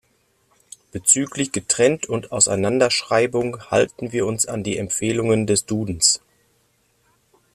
[0.91, 6.21] Bezüglich Getrennt- und Auseinanderschreibung halten wir uns an die Empfehlungen des Dudens.